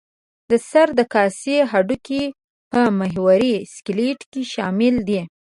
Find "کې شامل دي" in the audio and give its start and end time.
4.31-5.21